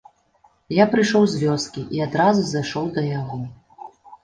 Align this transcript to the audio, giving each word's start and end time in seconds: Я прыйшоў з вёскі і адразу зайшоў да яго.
Я 0.75 0.87
прыйшоў 0.93 1.27
з 1.33 1.43
вёскі 1.43 1.85
і 1.99 2.03
адразу 2.07 2.41
зайшоў 2.49 2.91
да 2.99 3.07
яго. 3.21 3.37